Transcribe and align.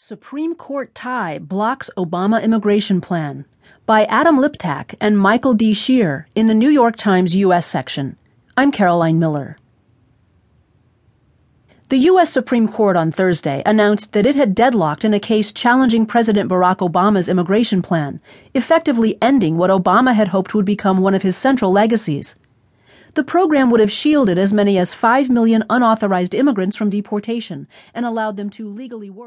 Supreme 0.00 0.54
Court 0.54 0.94
tie 0.94 1.40
blocks 1.40 1.90
Obama 1.96 2.40
immigration 2.40 3.00
plan 3.00 3.44
by 3.84 4.04
Adam 4.04 4.38
Liptak 4.38 4.94
and 5.00 5.18
Michael 5.18 5.54
D. 5.54 5.74
Shear 5.74 6.28
in 6.36 6.46
the 6.46 6.54
New 6.54 6.68
York 6.68 6.94
Times 6.94 7.34
U.S. 7.34 7.66
section. 7.66 8.16
I'm 8.56 8.70
Caroline 8.70 9.18
Miller. 9.18 9.56
The 11.88 11.98
U.S. 12.10 12.30
Supreme 12.30 12.68
Court 12.68 12.96
on 12.96 13.10
Thursday 13.10 13.60
announced 13.66 14.12
that 14.12 14.24
it 14.24 14.36
had 14.36 14.54
deadlocked 14.54 15.04
in 15.04 15.14
a 15.14 15.18
case 15.18 15.50
challenging 15.50 16.06
President 16.06 16.48
Barack 16.48 16.76
Obama's 16.76 17.28
immigration 17.28 17.82
plan, 17.82 18.20
effectively 18.54 19.18
ending 19.20 19.56
what 19.56 19.68
Obama 19.68 20.14
had 20.14 20.28
hoped 20.28 20.54
would 20.54 20.64
become 20.64 20.98
one 20.98 21.14
of 21.14 21.22
his 21.22 21.36
central 21.36 21.72
legacies. 21.72 22.36
The 23.14 23.24
program 23.24 23.68
would 23.72 23.80
have 23.80 23.90
shielded 23.90 24.38
as 24.38 24.52
many 24.52 24.78
as 24.78 24.94
5 24.94 25.28
million 25.28 25.64
unauthorized 25.68 26.36
immigrants 26.36 26.76
from 26.76 26.88
deportation 26.88 27.66
and 27.92 28.06
allowed 28.06 28.36
them 28.36 28.48
to 28.50 28.68
legally 28.68 29.10
work. 29.10 29.26